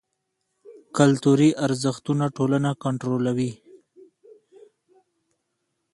[0.97, 3.51] کلتوري ارزښتونه ټولنه کنټرولوي.